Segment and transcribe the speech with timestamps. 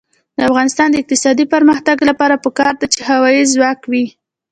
[0.37, 4.05] د افغانستان د اقتصادي پرمختګ لپاره پکار ده چې هوایی ځواک وي.